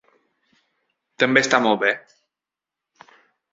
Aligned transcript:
També 1.25 1.45
està 1.45 1.61
molt 1.67 1.85
bé. 1.85 1.93